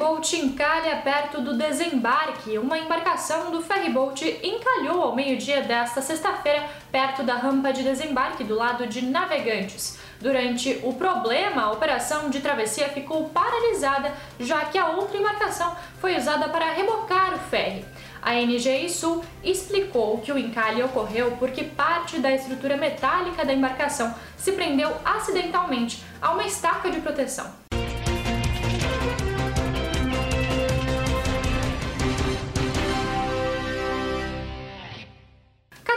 ferryboat 0.00 0.36
encalha 0.36 0.96
perto 0.96 1.42
do 1.42 1.58
desembarque. 1.58 2.56
Uma 2.56 2.78
embarcação 2.78 3.50
do 3.50 3.60
ferryboat 3.60 4.40
encalhou 4.42 5.02
ao 5.02 5.14
meio-dia 5.14 5.60
desta 5.60 6.00
sexta-feira 6.00 6.66
perto 6.90 7.22
da 7.22 7.34
rampa 7.34 7.70
de 7.70 7.82
desembarque 7.82 8.42
do 8.42 8.54
lado 8.54 8.86
de 8.86 9.02
Navegantes. 9.02 9.98
Durante 10.18 10.80
o 10.84 10.94
problema, 10.94 11.64
a 11.64 11.72
operação 11.72 12.30
de 12.30 12.40
travessia 12.40 12.88
ficou 12.88 13.28
paralisada, 13.28 14.14
já 14.38 14.64
que 14.64 14.78
a 14.78 14.88
outra 14.88 15.18
embarcação 15.18 15.76
foi 16.00 16.16
usada 16.16 16.48
para 16.48 16.72
rebocar 16.72 17.34
o 17.34 17.38
ferry. 17.38 17.84
A 18.22 18.32
NGI 18.32 18.88
Sul 18.88 19.22
explicou 19.44 20.18
que 20.18 20.32
o 20.32 20.38
encalhe 20.38 20.82
ocorreu 20.82 21.36
porque 21.38 21.62
parte 21.62 22.18
da 22.18 22.32
estrutura 22.32 22.78
metálica 22.78 23.44
da 23.44 23.52
embarcação 23.52 24.14
se 24.38 24.52
prendeu 24.52 24.94
acidentalmente 25.04 26.02
a 26.22 26.32
uma 26.32 26.46
estaca 26.46 26.90
de 26.90 27.00
proteção. 27.00 27.69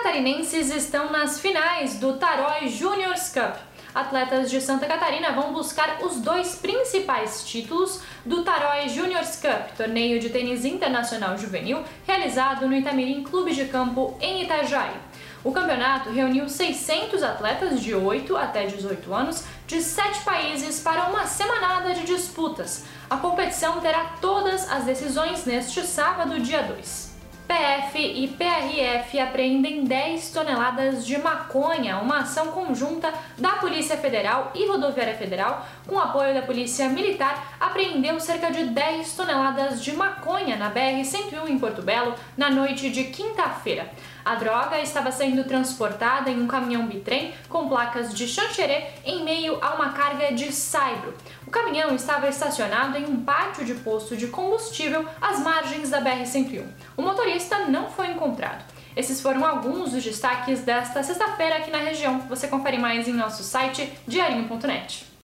Catarinenses 0.03 0.69
estão 0.69 1.09
nas 1.09 1.39
finais 1.39 1.97
do 1.97 2.17
Tarói 2.17 2.67
Juniors 2.67 3.29
Cup. 3.29 3.55
Atletas 3.95 4.51
de 4.51 4.59
Santa 4.59 4.85
Catarina 4.85 5.31
vão 5.31 5.53
buscar 5.53 5.99
os 6.03 6.17
dois 6.17 6.55
principais 6.55 7.45
títulos 7.45 8.01
do 8.25 8.43
Tarói 8.43 8.89
Juniors 8.89 9.37
Cup, 9.37 9.77
torneio 9.77 10.19
de 10.19 10.29
tênis 10.29 10.65
internacional 10.65 11.37
juvenil 11.37 11.85
realizado 12.05 12.67
no 12.67 12.75
Itamirim 12.75 13.23
Clube 13.23 13.55
de 13.55 13.63
Campo 13.63 14.17
em 14.19 14.43
Itajaí. 14.43 14.91
O 15.41 15.53
campeonato 15.53 16.09
reuniu 16.09 16.49
600 16.49 17.23
atletas 17.23 17.79
de 17.79 17.95
8 17.95 18.35
até 18.35 18.65
18 18.65 19.13
anos 19.13 19.45
de 19.65 19.81
sete 19.81 20.21
países 20.25 20.81
para 20.81 21.05
uma 21.05 21.25
semanada 21.25 21.93
de 21.93 22.03
disputas. 22.05 22.83
A 23.09 23.15
competição 23.15 23.79
terá 23.79 24.17
todas 24.19 24.69
as 24.69 24.83
decisões 24.83 25.45
neste 25.45 25.81
sábado, 25.87 26.41
dia 26.41 26.61
2. 26.61 27.12
E 28.05 28.27
PRF 28.27 29.17
apreendem 29.17 29.85
10 29.85 30.31
toneladas 30.31 31.05
de 31.05 31.17
maconha, 31.17 31.99
uma 31.99 32.19
ação 32.19 32.47
conjunta 32.47 33.13
da 33.37 33.51
Polícia 33.53 33.95
Federal 33.95 34.51
e 34.53 34.67
Rodoviária 34.67 35.15
Federal, 35.15 35.65
com 35.87 35.97
apoio 35.97 36.33
da 36.33 36.41
Polícia 36.41 36.89
Militar, 36.89 37.55
apreendeu 37.59 38.19
cerca 38.19 38.51
de 38.51 38.65
10 38.65 39.15
toneladas 39.15 39.81
de 39.81 39.93
maconha 39.93 40.57
na 40.57 40.69
BR-101 40.69 41.47
em 41.47 41.57
Porto 41.57 41.81
Belo 41.81 42.13
na 42.35 42.49
noite 42.49 42.89
de 42.89 43.05
quinta-feira. 43.05 43.89
A 44.25 44.35
droga 44.35 44.79
estava 44.79 45.11
sendo 45.11 45.43
transportada 45.43 46.29
em 46.29 46.41
um 46.41 46.47
caminhão 46.47 46.87
bitrem 46.87 47.33
com 47.49 47.67
placas 47.67 48.13
de 48.13 48.25
Xanxerê 48.25 48.85
em 49.03 49.23
meio 49.23 49.57
a 49.61 49.75
uma 49.75 49.89
carga 49.91 50.31
de 50.31 50.49
saibro. 50.51 51.13
O 51.45 51.51
caminhão 51.51 51.93
estava 51.93 52.29
estacionado 52.29 52.97
em 52.97 53.05
um 53.05 53.21
pátio 53.23 53.65
de 53.65 53.75
posto 53.75 54.15
de 54.15 54.27
combustível 54.27 55.05
às 55.21 55.39
margens 55.39 55.89
da 55.89 56.01
BR-101. 56.01 56.65
O 56.95 57.01
motorista 57.01 57.65
não 57.65 57.89
foi 57.95 58.07
encontrado. 58.11 58.63
Esses 58.95 59.21
foram 59.21 59.45
alguns 59.45 59.91
dos 59.91 60.03
destaques 60.03 60.61
desta 60.61 61.01
sexta-feira 61.01 61.57
aqui 61.57 61.71
na 61.71 61.79
região. 61.79 62.19
Você 62.29 62.47
confere 62.47 62.77
mais 62.77 63.07
em 63.07 63.13
nosso 63.13 63.43
site 63.43 63.91
diarinho.net. 64.07 65.12